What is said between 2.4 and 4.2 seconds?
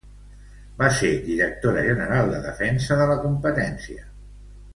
Defensa de la Competència.